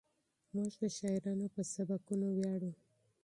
موږ 0.55 0.71
د 0.81 0.83
شاعرانو 0.97 1.45
په 1.55 1.61
سبکونو 1.73 2.27
ویاړو. 2.37 2.71